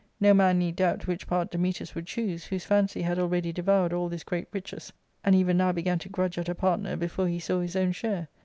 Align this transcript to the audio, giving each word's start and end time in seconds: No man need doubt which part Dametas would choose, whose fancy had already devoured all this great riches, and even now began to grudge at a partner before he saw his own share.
No 0.19 0.33
man 0.33 0.57
need 0.57 0.77
doubt 0.77 1.05
which 1.05 1.27
part 1.27 1.51
Dametas 1.51 1.93
would 1.93 2.07
choose, 2.07 2.45
whose 2.45 2.65
fancy 2.65 3.03
had 3.03 3.19
already 3.19 3.53
devoured 3.53 3.93
all 3.93 4.09
this 4.09 4.23
great 4.23 4.47
riches, 4.51 4.91
and 5.23 5.35
even 5.35 5.57
now 5.57 5.71
began 5.71 5.99
to 5.99 6.09
grudge 6.09 6.39
at 6.39 6.49
a 6.49 6.55
partner 6.55 6.97
before 6.97 7.27
he 7.27 7.39
saw 7.39 7.59
his 7.59 7.75
own 7.75 7.91
share. 7.91 8.27